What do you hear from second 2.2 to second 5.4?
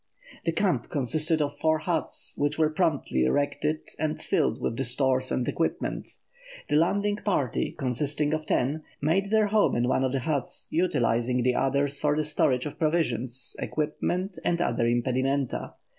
which were promptly erected and filled with the stores